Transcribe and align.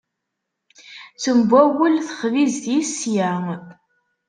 Tembawel 1.23 1.95
texbizt-is 2.07 2.91
sya. 2.99 3.31